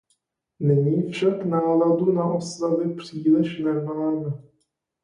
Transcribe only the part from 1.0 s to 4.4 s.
však náladu na oslavy příliš nemáme.